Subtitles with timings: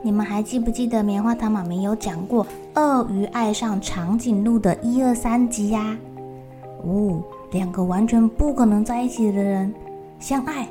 [0.00, 5.98] 你们还记不记得棉花糖妈咪有讲过鳄鱼爱上长颈鹿的一二三集呀？
[6.84, 9.74] 哦，两个完全不可能在一起的人
[10.20, 10.68] 相爱、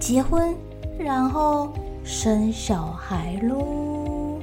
[0.00, 0.54] 结婚，
[0.98, 1.68] 然后
[2.02, 4.38] 生小孩喽。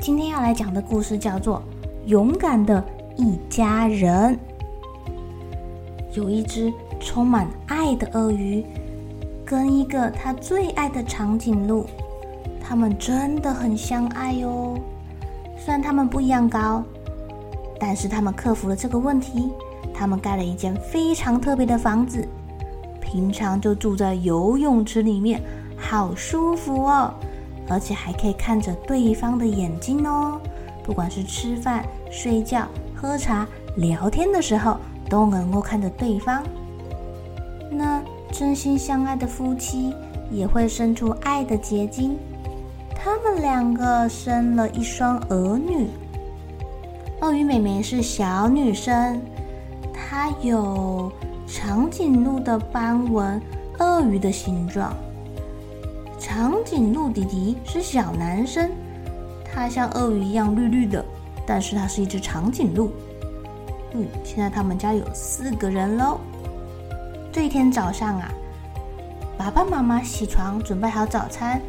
[0.00, 1.62] 今天要来讲的故事叫做
[2.08, 2.82] 《勇敢的
[3.16, 4.34] 一家人》。
[6.14, 8.64] 有一只充满爱的鳄鱼，
[9.44, 11.84] 跟一个他最爱的长颈鹿。
[12.72, 14.78] 他们真的很相爱哟。
[15.58, 16.82] 虽然他们不一样高，
[17.78, 19.50] 但是他们克服了这个问题。
[19.92, 22.26] 他们盖了一间非常特别的房子，
[22.98, 25.42] 平常就住在游泳池里面，
[25.76, 27.12] 好舒服哦。
[27.68, 30.40] 而且还可以看着对方的眼睛哦。
[30.82, 34.78] 不管是吃饭、睡觉、喝茶、聊天的时候，
[35.10, 36.42] 都能够看着对方。
[37.70, 39.94] 那真心相爱的夫妻
[40.30, 42.16] 也会生出爱的结晶。
[43.04, 45.88] 他们两个生了一双儿女。
[47.20, 49.20] 鳄鱼妹妹是小女生，
[49.92, 51.10] 她有
[51.44, 53.42] 长颈鹿的斑纹，
[53.80, 54.94] 鳄鱼的形状。
[56.16, 58.70] 长颈鹿弟弟是小男生，
[59.52, 61.04] 他像鳄鱼一样绿绿的，
[61.44, 62.92] 但是他是一只长颈鹿。
[63.94, 66.20] 嗯，现在他们家有四个人喽。
[67.32, 68.30] 这一天早上啊，
[69.36, 71.60] 爸爸妈妈起床准备好早餐。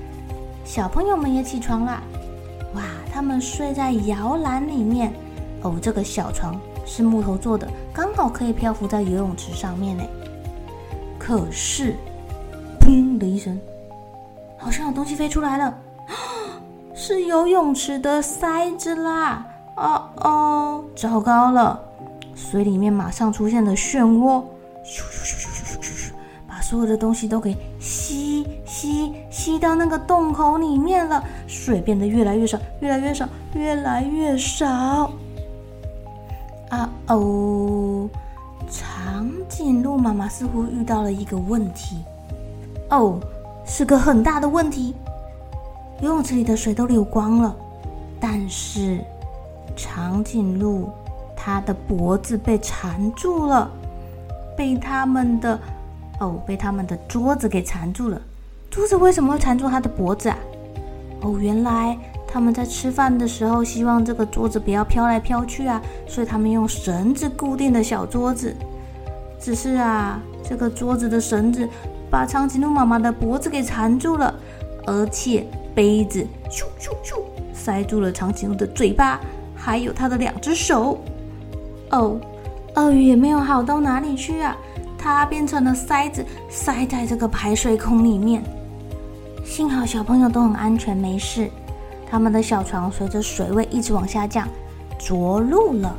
[0.64, 2.02] 小朋友们也起床啦！
[2.74, 2.82] 哇，
[3.12, 5.14] 他们睡在摇篮里面
[5.62, 5.78] 哦。
[5.82, 10.04] 这个小床是木头做的，刚好可以漂浮在游泳池上面呢。
[11.20, 11.96] 可是，
[12.80, 13.60] 砰的一声，
[14.58, 15.78] 好像有东西飞出来了，
[16.96, 19.46] 是游泳池的塞子啦！
[19.76, 21.80] 哦哦，糟糕了！
[22.36, 24.44] 水里面马上出现了漩涡，
[24.84, 26.12] 咻咻咻咻咻咻咻，
[26.48, 28.48] 把所有的东西都给吸。
[28.66, 35.12] 吸吸到那个洞口里面了，水变得越来越少，越来越少，越来越少。
[36.70, 38.10] 啊哦，
[38.72, 41.98] 长颈鹿妈妈似乎遇到了一个问题，
[42.90, 43.20] 哦，
[43.66, 44.96] 是个很大的问题。
[46.00, 47.54] 游泳池里的水都流光了，
[48.22, 49.04] 但是
[49.76, 50.90] 长颈鹿
[51.36, 53.70] 它的脖子被缠住了，
[54.56, 55.60] 被他们的
[56.22, 58.22] 哦，被他们的桌子给缠住了。
[58.74, 60.38] 桌子为什么会缠住他的脖子啊？
[61.22, 61.96] 哦，原来
[62.28, 68.56] 他们在吃饭的时候希望这个桌子不要飘来飘去啊，所以他们用绳子固定的小桌子。
[69.40, 71.70] 只是啊，这个桌子的绳子
[72.10, 74.34] 把长颈鹿妈妈的脖子给缠住了，
[74.88, 75.46] 而且
[75.76, 77.22] 杯子咻咻咻
[77.54, 79.20] 塞住了长颈鹿的嘴巴，
[79.56, 80.98] 还有它的两只手。
[81.92, 82.20] 哦，
[82.74, 84.58] 鳄鱼也没有好到哪里去啊，
[84.98, 88.44] 它变成了塞子，塞在这个排水孔里面。
[89.44, 91.50] 幸好小朋友都很安全，没事。
[92.10, 94.48] 他们的小床随着水位一直往下降，
[94.98, 95.96] 着陆了。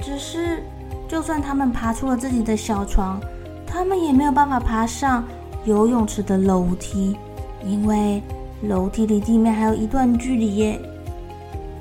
[0.00, 0.62] 只是，
[1.08, 3.20] 就算他们爬出了自己的小床，
[3.66, 5.24] 他们也没有办法爬上
[5.64, 7.16] 游泳池的楼梯，
[7.64, 8.22] 因为
[8.62, 10.80] 楼梯离地面还有一段距离耶。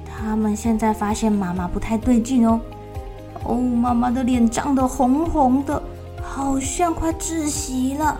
[0.05, 2.59] 他们现在发现妈妈不太对劲哦，
[3.43, 5.81] 哦，妈妈的脸涨得红红的，
[6.21, 8.19] 好像快窒息了。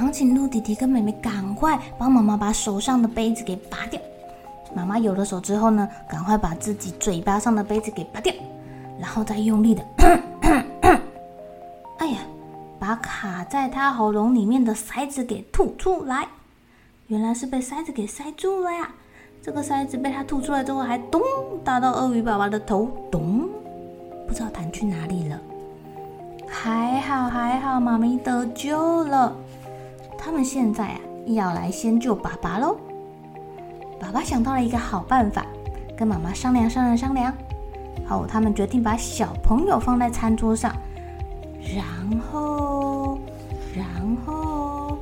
[0.00, 4.00] 长颈鹿弟弟跟妹妹赶快帮妈妈把手上的杯子给拔掉。
[4.74, 8.32] 妈妈有了手之后呢，赶快把自己嘴巴上的杯子给拔掉，
[8.98, 9.84] 然后再用力的，
[11.98, 12.20] 哎呀，
[12.78, 16.26] 把卡在他喉咙里面的塞子给吐出来。
[17.08, 18.90] 原来是被塞子给塞住了呀！
[19.42, 21.20] 这个塞子被他吐出来之后，还咚
[21.62, 23.46] 打到鳄鱼爸爸的头，咚，
[24.26, 25.38] 不知道弹去哪里了。
[26.48, 29.36] 还好还好，妈咪得救了。
[30.22, 32.76] 他们现在啊，要来先救爸爸喽。
[33.98, 35.46] 爸爸想到了一个好办法，
[35.96, 37.32] 跟妈妈商量商量商量。
[38.04, 40.74] 好，他们决定把小朋友放在餐桌上，
[41.74, 43.18] 然后，
[43.74, 43.86] 然
[44.26, 44.98] 后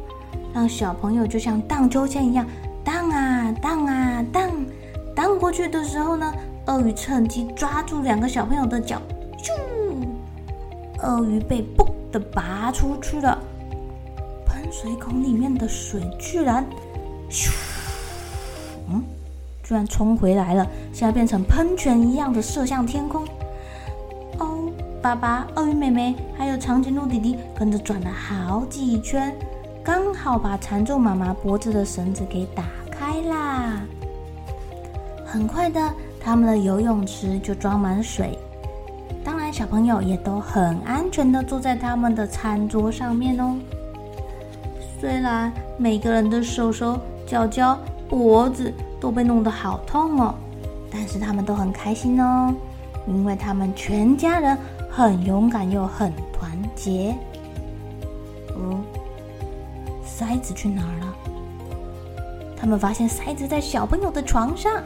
[0.55, 2.47] 让小朋友就像荡秋千一样
[2.85, 4.51] 荡啊荡啊荡，
[5.17, 6.33] 荡过去的时候呢，
[6.67, 9.03] 鳄鱼趁机抓住两个小朋友的脚，
[9.39, 9.51] 咻，
[11.03, 13.37] 鳄鱼被嘣的拔出去了。
[14.71, 16.65] 水孔里面的水居然，
[17.31, 17.51] 咻，
[18.91, 19.03] 嗯。
[19.65, 20.67] 居然冲回来了！
[20.95, 23.23] 现在变成喷泉一样的射向天空。
[24.39, 24.73] 哦，
[25.03, 29.31] 爸爸、鳄鱼妹妹还有长颈鹿弟弟跟着转了好几圈，
[29.85, 33.83] 刚好把缠住妈妈脖子的绳子给打开啦。
[35.27, 38.39] 很快的，他们的游泳池就装满水。
[39.23, 43.55] 当然，小朋友也都很安全的坐在他们的餐桌上面哦。
[45.01, 47.79] 虽然每个人的手手脚脚、
[48.09, 50.35] 脖子，都被弄得好痛哦，
[50.91, 52.53] 但是他们都很开心哦，
[53.07, 54.59] 因为他们全家人
[54.91, 57.15] 很勇敢又很团结。
[58.57, 58.83] 嗯，
[60.05, 61.15] 塞子去哪儿了？
[62.57, 64.83] 他们发现塞子在小朋友的床上，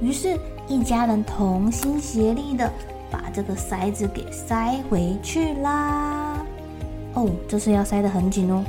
[0.00, 2.68] 于是，一家人同心协力的
[3.12, 6.44] 把这个塞子给塞回去啦。
[7.14, 8.64] 哦，这次要塞得很紧哦，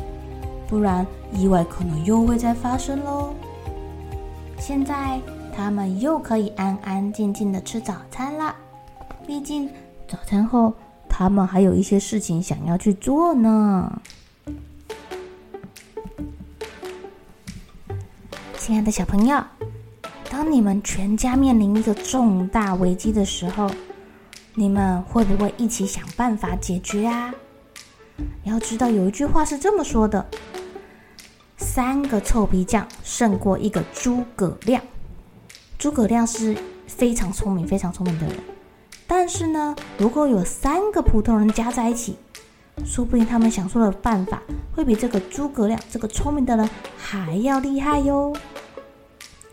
[0.68, 3.34] 不然意外可能又会再发生喽。
[4.60, 5.19] 现在
[5.56, 8.56] 他们又可以安安静静的吃早餐了。
[9.25, 9.69] 毕竟
[10.08, 10.74] 早餐后，
[11.08, 14.02] 他们还有一些事情想要去做呢。
[18.58, 19.42] 亲爱的小朋友，
[20.30, 23.69] 当你们全家面临一个重大危机的时候，
[24.56, 27.34] 你们会不会一起想办法解决啊？
[28.48, 30.26] 要知道有一句话是这么说的。
[31.58, 34.82] 三个臭皮匠胜过一个诸葛亮。
[35.78, 36.56] 诸葛亮是
[36.88, 38.38] 非常聪明、非常聪明的人，
[39.06, 42.18] 但是呢，如果有三个普通人加在一起，
[42.86, 44.42] 说不定他们想出的办法
[44.76, 48.36] 会比这个诸葛亮这个聪明的人还要厉害哟。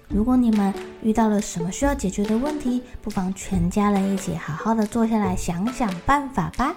[0.08, 6.76] 如果你们遇到了什么需要解决的问题，不妨全家人一起好好的坐下来想想办法吧。